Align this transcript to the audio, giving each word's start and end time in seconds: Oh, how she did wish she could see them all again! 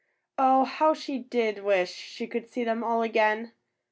Oh, 0.39 0.63
how 0.63 0.95
she 0.95 1.19
did 1.19 1.61
wish 1.63 1.91
she 1.93 2.25
could 2.25 2.49
see 2.49 2.63
them 2.63 2.83
all 2.83 3.03
again! 3.03 3.51